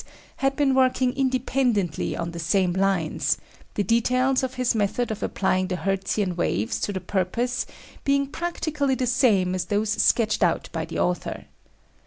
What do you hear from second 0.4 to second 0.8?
been